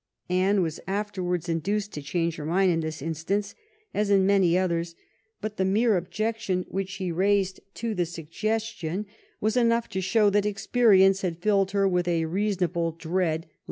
Anne 0.31 0.63
was 0.63 0.79
afterwards 0.87 1.47
induced 1.47 1.93
to 1.93 2.01
change 2.01 2.37
her 2.37 2.43
mind 2.47 2.71
in 2.71 2.79
this 2.79 3.03
in 3.03 3.13
stance, 3.13 3.53
as 3.93 4.09
in 4.09 4.25
many 4.25 4.57
others, 4.57 4.95
but 5.41 5.57
the 5.57 5.63
mere 5.63 5.95
objection 5.95 6.65
which 6.69 6.89
she 6.89 7.11
raised 7.11 7.59
to 7.75 7.93
the 7.93 8.07
suggestion 8.07 9.05
was 9.39 9.55
enough 9.55 9.87
to 9.87 10.01
show 10.01 10.31
that 10.31 10.43
experience 10.43 11.21
had 11.21 11.37
filled 11.37 11.69
her 11.69 11.87
with 11.87 12.07
a 12.07 12.25
reasonable 12.25 12.91
dread 12.93 13.41
leit 13.41 13.51